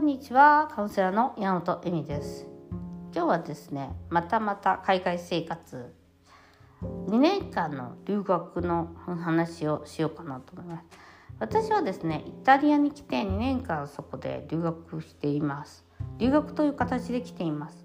[0.00, 2.46] こんにちはカウンセラーの山本恵美です。
[3.14, 5.94] 今日はですねまたまた海外生活
[6.82, 10.86] 2年間の留学の話をしようかなと思います。
[11.38, 15.84] 私はですねイタリアに来て2年間そこで留学しています。
[16.16, 17.84] 留学という形で来ています。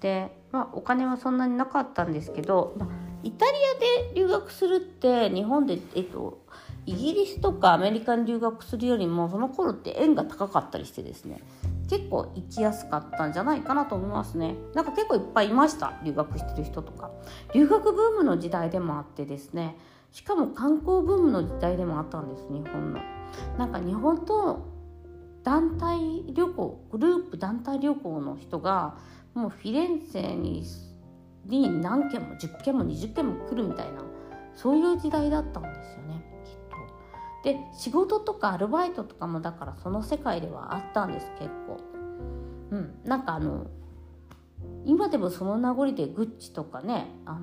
[0.00, 2.88] で、まあ、お金はそんなになかったんですけど、まあ、
[3.22, 6.42] イタリアで留学するって日本で、えっと、
[6.88, 11.42] イギリスとかアメリカに留学するよりもその頃って円が高かったりしてですね
[11.90, 14.56] 結構行きやすかったんじゃないかなと思いますね。
[14.74, 17.10] なんか結構いっぱいいました留学してる人とか。
[17.54, 19.76] 留学ブームの時代でもあってですね
[20.12, 23.00] しかも観光ブームの時代でもあったんです日本の。
[23.58, 24.66] なんか日本と
[25.42, 28.96] 団体旅行グループ団体旅行の人が
[29.34, 30.64] もうフィレンツェに
[31.44, 34.02] に何件も10件も20件も来るみたいな
[34.54, 36.17] そういう時代だったんですよね。
[37.44, 41.80] で仕事とかアルバイトとかもだからその世界ではあったんです結構。
[42.70, 43.66] うん、なんかあの
[44.84, 47.40] 今でもその名残でグッチとかねあの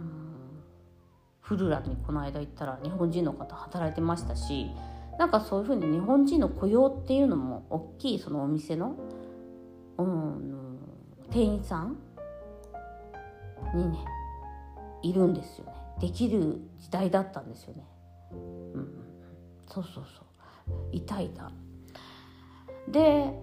[1.42, 4.67] フルラにこの間行ったら日本人の方働いてましたし
[5.17, 8.95] なんかそういうふうに日本人の雇用っていうのも大きいそのお店の、
[9.98, 10.80] うん、
[11.31, 11.98] 店員さん
[13.73, 13.98] にね
[15.02, 17.86] いるんですよねできる時代だったんですよね。
[18.73, 18.95] うん、
[19.76, 20.95] そうそうそう。
[20.95, 21.30] いたい。
[21.30, 21.52] た。
[22.88, 23.34] で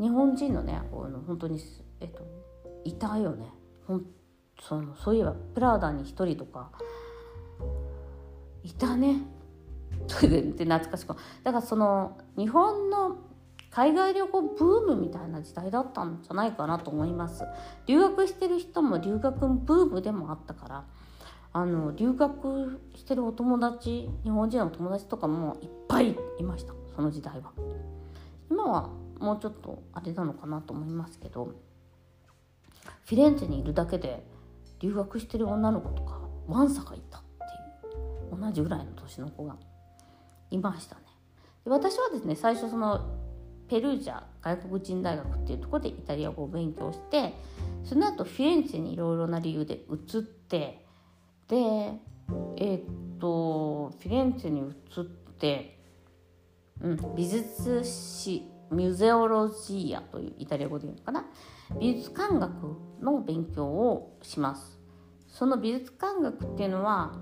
[0.00, 1.60] 日本人のねあの本当に
[2.00, 2.26] えっと
[2.84, 3.46] いたよね。
[3.86, 4.06] ほん
[4.60, 6.72] そのそういえばプラダに一人とか
[8.64, 9.22] いたね。
[10.08, 13.18] それで懐かしくだからその日本の
[13.70, 17.44] 海外旅行ブームみたいな時代だったんじゃないかなと思います。
[17.86, 20.84] 留学してる人も留学ブームでもあったから
[21.52, 27.52] あの留学してるお友達日本人の友達とかもいっぱいいましたその時代は。
[28.50, 31.52] 今はもうちょっとあれなのかなと思いますけど
[33.04, 34.24] フィレンツェにいるだけで
[34.80, 39.56] 留学してる女の子とかワンサがいたっていう同じぐらいの年の子が
[40.50, 41.02] いましたね。
[41.64, 43.18] で私はですね最初その
[43.68, 47.34] ペルージャ外国人大学っていうところでイタリア語を勉強して
[47.84, 50.84] その後フィレンツェにいろいろな理由で移って
[51.50, 51.56] で
[52.56, 55.04] えー、っとフィレンツェに移っ
[55.38, 55.78] て、
[56.80, 61.26] うん、美術史ミュゼオロジーアというイタリア語で言うのかな？
[61.80, 62.52] 美術館学
[63.02, 64.78] の勉強をします。
[65.26, 67.16] その美術館学っていうのは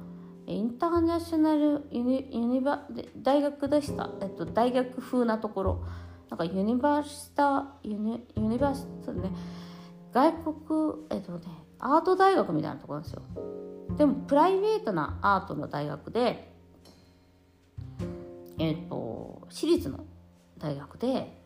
[0.47, 5.85] インターナショナルユニユニバ大学でした、えっと、大学風なところ。
[6.29, 9.31] なんかユニバーシタユニユニバーシタね。
[10.13, 11.47] 外国えっとね
[11.81, 13.23] アート大学みたいなところなんですよ。
[13.97, 16.53] でもプライベートなアートの大学で
[18.59, 20.01] えっと私立の
[20.59, 21.41] 大学で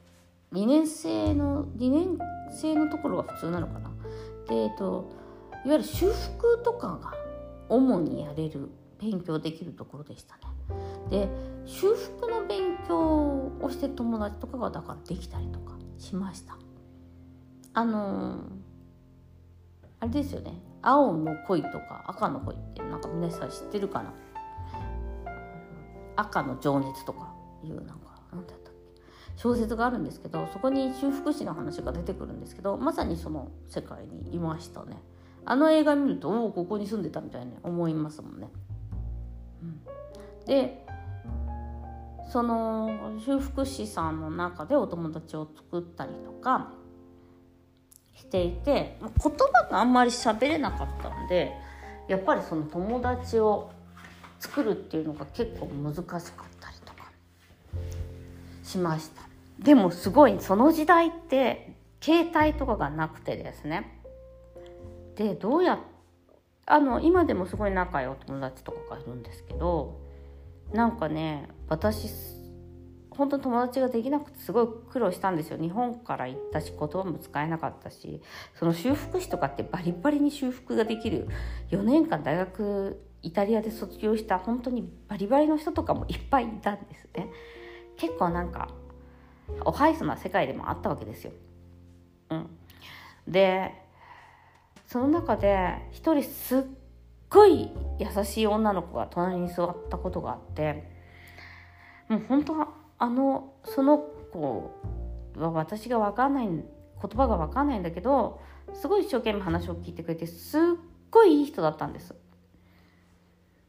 [0.53, 2.19] 2年生の2年
[2.51, 3.91] 生のところが普通なのかな。
[4.49, 5.11] でえっと
[5.65, 7.15] いわゆる修復とかが
[7.69, 10.43] 主にやれる勉強できるところでしたね。
[11.11, 11.29] で
[11.65, 16.57] 修復の勉強をして友達とかがだからできたりとかしました。
[17.75, 18.41] あのー、
[20.03, 20.61] あれですよね。
[20.83, 24.13] 青の恋とか赤の恋ってなんか皆さん知ってるかな？
[26.17, 27.33] 赤の情熱とか
[27.63, 29.03] いうなんか何だったっけ？
[29.37, 35.01] 小説があるんですけどそこに修復師の話が出てくるんですけどまさにその世界にいましたね。
[35.45, 38.51] あの映画見るとおおここに住んでたみたいに思いますもんね、
[39.63, 40.85] うん、で
[42.33, 46.73] その修復師さんの中でお友達を作ったりとか
[48.15, 51.53] していて言葉があんまり喋れなかったんで
[52.09, 53.71] やっぱりその友達を
[54.41, 56.13] 作るっていうのが結構難しかっ
[56.61, 57.09] たりとか
[58.63, 59.23] しました。
[59.59, 64.01] でもすごいその時代って携帯とかがなくてですね。
[65.15, 65.79] でどうや
[66.67, 70.01] あの今でもすごい仲良いお友達とかがいるんですけど
[70.73, 72.09] なんかね私
[73.17, 75.59] 本当友達ができなくてすごい苦労したんですよ。
[75.59, 78.21] 日本から行ったし言葉も使えなかったし
[78.55, 81.29] その修復師とかってバリバリに修復ができる。
[81.71, 87.31] 4年間大学イタリアで卒業した本当にバリバリの人とかもいっぱいいたんですね。
[87.97, 88.69] 結構なんか
[89.65, 91.33] おハイソな世界でもあったわけですよ、
[92.31, 92.51] うん、
[93.27, 93.73] で
[94.87, 96.63] その中で一人すっ
[97.29, 100.91] ごい優しい女の子が隣に座ったことがあって
[102.09, 102.69] もう本当は
[103.03, 104.71] あのその子
[105.37, 106.65] は私が分かんない言
[107.17, 108.41] 葉が分かんないんだけど
[108.75, 110.61] すごい一生懸命話を聞いてくれてすっ
[111.11, 112.15] ごいいい人だったんです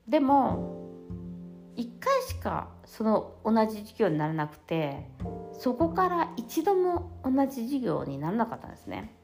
[0.07, 0.87] でも
[1.75, 5.09] 1回しかその同じ授業にならなくて
[5.53, 9.15] そこから一度も同じ授業にならなかったんですね。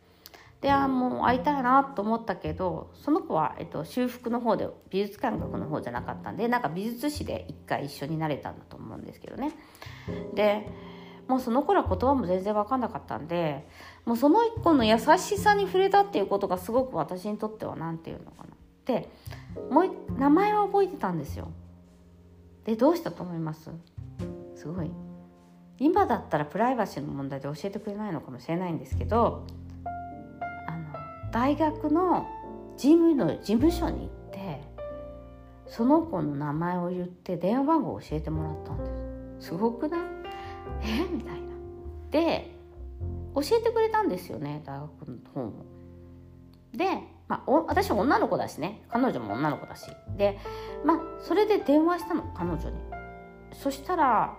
[0.61, 9.53] であもう会いたいなと思ったけどその子は、えっと、修復の方で美術感覚の方じゃなかったんでなんか美術史で一回一緒になれたんだと思うんですけどね。
[10.35, 10.67] で
[11.27, 13.67] もうその頃は言葉も全然分かんなかったんで
[14.03, 18.50] もうその一個の優しさに触れたっていうことがすごく私にとっては何て言うのかな。
[18.85, 19.07] で
[19.69, 21.51] もう名前は覚えてたんですよ。
[22.65, 23.69] でどうしたと思います？
[24.56, 24.91] すごい。
[25.77, 29.45] 今だったらプライバシーの問題で教えてくれないのかもしれないんですけど
[31.31, 32.27] 大学の
[32.77, 34.61] 事務の事務所に行って
[35.67, 39.49] その子の名前を言って電話番号を教えてもらったんです。
[39.49, 40.01] すごくない？
[40.83, 41.05] え？
[41.11, 41.47] みたいな。
[42.11, 42.51] で
[43.35, 45.65] 教えてくれたんですよね大学の方も。
[46.73, 46.85] で、
[47.27, 48.83] まあ、私は女の子だしね。
[48.89, 49.91] 彼女も女の子だし。
[50.17, 50.39] で
[50.83, 52.77] まあそれで電話したの彼女に。
[53.53, 54.35] そしたら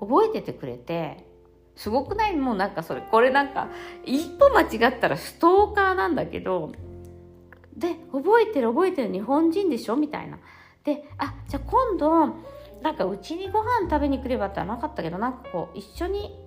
[0.00, 1.26] 覚えててくれて
[1.80, 2.36] すごくない？
[2.36, 3.68] もうなんかそれこれなんか
[4.04, 6.72] 一歩間違ったらストーカーなんだけど
[7.74, 9.96] で覚えてる覚えてる日本人でしょ？
[9.96, 10.38] みたいな
[10.84, 12.36] であじゃあ今度
[12.82, 16.38] なんかうちにご飯食べに来ればってはなかったけどなんかこう一緒に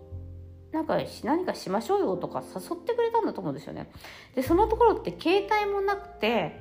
[0.72, 3.92] なんか何かしましょうよとか誘ってくれたんだと思うんですよね。
[4.36, 6.60] でそのところって携帯もなくて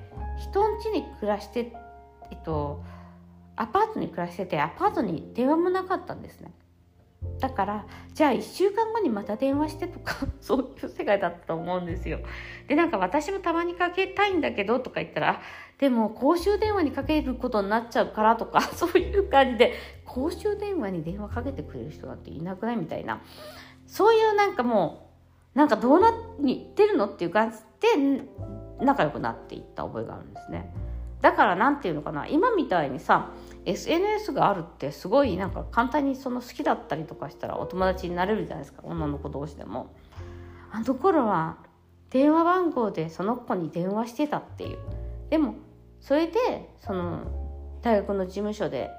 [0.51, 1.75] 人ん家に暮らして
[2.31, 2.83] えっと
[3.55, 6.53] アパートに暮らしててアパートに電話もなかったんですね。
[7.41, 12.21] だからじゃあ1週間後にまた電話してとか そういう世界だったと思うんですよ。
[12.69, 15.41] でなんか私もたまにかけたいんだけどとか言ったら
[15.79, 19.75] でも公衆電話にかけることになっちゃうからとか そういう感じで
[20.05, 23.21] 公衆電話に電話かけてくれる人なんていなくないみたいな
[23.87, 25.11] そういうなんかも
[25.55, 26.13] うなんかどうなっ
[26.75, 28.25] てるのっていう感じで
[28.81, 30.73] 仲良くなっていった覚えがあるんですね。
[31.23, 32.27] だから何て言うのかな。
[32.27, 33.31] 今みたいにさ
[33.65, 38.83] SNS があるってすごいなんか簡単にその好きだったりとかしたらお友達になれるじゃないですか。
[38.85, 39.95] 女の子同士でも。
[40.73, 41.59] あの頃は
[42.11, 44.79] 電話番号でその子に電話してたっていう。
[45.31, 45.55] でも
[46.01, 47.21] それでその
[47.83, 48.91] 大学の事務所で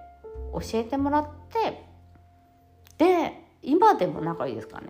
[0.54, 1.84] 教えてもらって
[2.98, 4.88] で今でも仲いいですかね。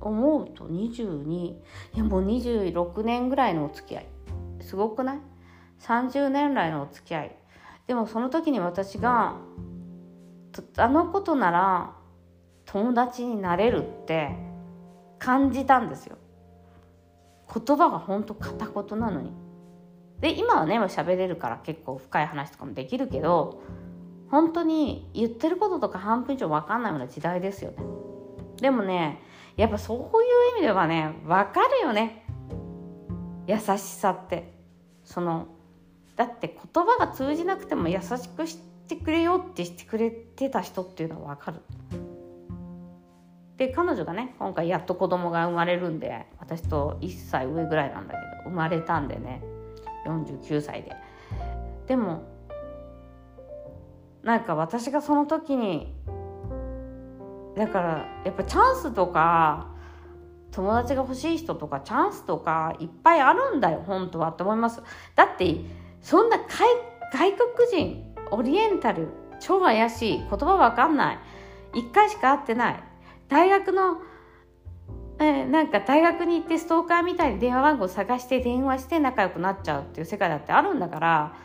[0.00, 1.56] 思うと22い
[1.96, 4.06] やもう26年ぐらいのお付き合い。
[4.60, 5.18] すごくない？
[5.82, 7.36] ?30 年来のお付き合い。
[7.86, 9.36] でもその時に私が
[10.76, 11.92] あのことなら
[12.66, 14.30] 友達になれるって
[15.18, 16.16] 感じたんですよ。
[17.52, 19.32] 言葉が本当片言なのに。
[20.20, 23.60] で今はね喋れるから結構深い話とかもできるけど
[24.30, 27.78] 本当に言ってることとか半分以上分かんないような時代ですよね。
[28.60, 29.20] でもね
[29.56, 30.02] やっぱそういう
[30.58, 32.24] 意味ではね分かるよね。
[33.46, 34.52] 優しさって。
[35.04, 35.48] その
[36.16, 41.60] だって言葉が通じなくても優しくしてくれよってしてくれてた人っていうのは分かる。
[43.56, 49.42] で彼女がね今回やっと子供が生まれるんで私と1歳上ぐらいなんだけど生まれたんでね
[50.06, 50.96] 49歳で。
[51.86, 52.22] でも
[54.22, 55.94] なんか私がその時に
[57.56, 59.68] だからやっぱチャンスとか
[60.52, 64.82] 友達が欲しい人とかチャンスとかいっぱいあるんだよ本当はって思います。
[65.14, 65.44] だって
[66.02, 69.08] そんな外国人オリエンタル
[69.40, 71.18] 超怪しい言葉わかんない。
[71.72, 72.82] 1回しか会ってない。
[73.28, 74.02] 大学の
[75.18, 81.36] えー、なんか大学に行ってストーカーみたいに電話番号探して電話して仲良くなっちゃうっていう世界だってあるんだから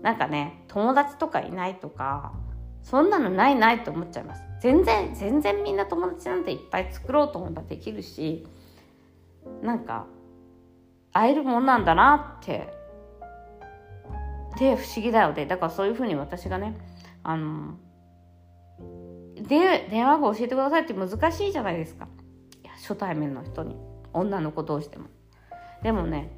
[0.00, 2.34] なんかね友達とかいないとか
[2.82, 4.42] そんなのないないと思っちゃいます。
[4.60, 8.46] 全然全然みんな友達なんていっぱい作ろうと思えばできるし
[9.62, 10.06] なんか
[11.12, 12.75] 会えるもんなんだなって
[14.58, 16.76] で不思議だよでだからそういうふうに私がね
[17.22, 17.74] あの
[19.36, 22.08] 電話番号教えてくださいって難しいじゃないですか。
[22.76, 23.76] 初対面の人に。
[24.12, 25.08] 女の子同士でも。
[25.82, 26.30] でもね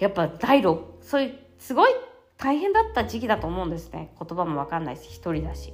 [0.00, 1.92] やっぱ第6そういうすごい
[2.36, 4.14] 大変だった時期だと思うんですね。
[4.18, 5.72] 言葉も分かんないし一人だし。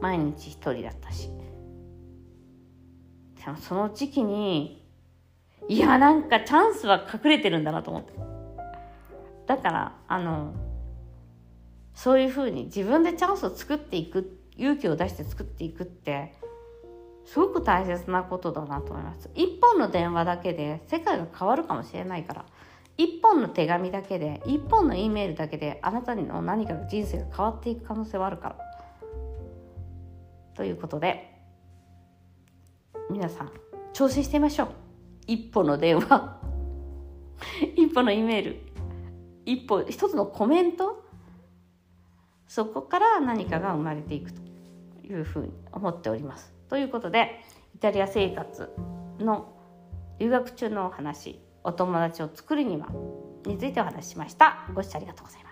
[0.00, 1.30] 毎日一人だったし。
[3.44, 4.84] でもその時期に
[5.68, 8.31] いやなんかチャンスは隠れてるんだなと思って。
[9.52, 10.54] だからあの
[11.92, 16.32] そういうふうに自分でチャンスを作っていく勇気を出して作っていくって
[17.26, 19.28] すごく大切なことだなと思います。
[19.34, 22.46] 一本の電話だけで世界が変わるかもしれないから
[22.96, 28.56] 一本の手紙だけで一本の E メールだけであなたの何かの人生が変わっていく可能性はあるから。
[30.54, 31.30] ということで
[33.10, 33.50] 皆さん
[33.92, 34.68] 挑戦してみましょう。
[35.26, 36.40] 一歩の電話。
[37.76, 38.71] 一歩の E メール。
[39.44, 41.04] 一歩一つのコメント？
[42.46, 44.40] そこから何かが生まれていくと
[45.06, 46.52] いうふうに思っております。
[46.68, 47.40] ということで
[47.74, 48.70] イタリア生活
[49.18, 49.56] の
[50.18, 52.88] 留学中のお話お友達を作るには
[53.46, 54.68] についてお話ししました。
[54.74, 55.51] ご視聴ありがとうございま